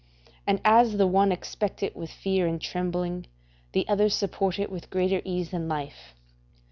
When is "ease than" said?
5.23-5.67